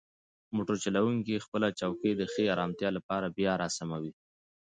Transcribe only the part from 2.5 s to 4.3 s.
ارامتیا لپاره بیا راسموي.